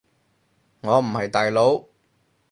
[0.81, 1.85] 我唔係大佬